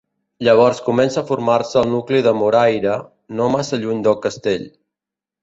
[0.45, 2.97] Llavors comença a formar-se el nucli de Moraira,
[3.43, 4.67] no massa lluny del castell.